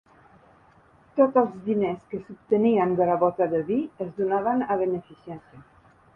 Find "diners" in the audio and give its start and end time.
1.67-2.07